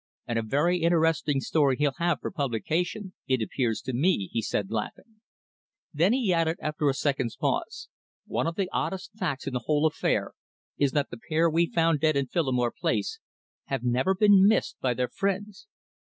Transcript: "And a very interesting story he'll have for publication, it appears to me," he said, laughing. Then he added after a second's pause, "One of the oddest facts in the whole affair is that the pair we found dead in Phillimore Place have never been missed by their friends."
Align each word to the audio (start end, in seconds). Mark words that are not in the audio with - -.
"And 0.25 0.39
a 0.39 0.41
very 0.41 0.79
interesting 0.79 1.39
story 1.41 1.75
he'll 1.77 1.93
have 1.99 2.21
for 2.21 2.31
publication, 2.31 3.13
it 3.27 3.39
appears 3.39 3.81
to 3.81 3.93
me," 3.93 4.29
he 4.33 4.41
said, 4.41 4.71
laughing. 4.71 5.21
Then 5.93 6.11
he 6.11 6.33
added 6.33 6.57
after 6.59 6.89
a 6.89 6.95
second's 6.95 7.35
pause, 7.35 7.87
"One 8.25 8.47
of 8.47 8.55
the 8.55 8.67
oddest 8.73 9.11
facts 9.15 9.45
in 9.45 9.53
the 9.53 9.65
whole 9.67 9.85
affair 9.85 10.31
is 10.75 10.93
that 10.93 11.11
the 11.11 11.19
pair 11.29 11.51
we 11.51 11.67
found 11.67 11.99
dead 11.99 12.15
in 12.15 12.25
Phillimore 12.25 12.71
Place 12.75 13.19
have 13.65 13.83
never 13.83 14.15
been 14.15 14.47
missed 14.47 14.75
by 14.81 14.95
their 14.95 15.07
friends." 15.09 15.67